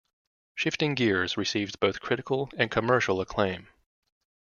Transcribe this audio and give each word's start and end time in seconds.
"Shifting 0.55 0.95
Gears" 0.95 1.37
received 1.37 1.79
both 1.79 2.01
critical 2.01 2.49
and 2.57 2.71
commercial 2.71 3.21
acclaim. 3.21 3.67